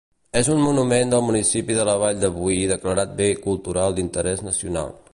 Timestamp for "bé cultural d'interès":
3.23-4.47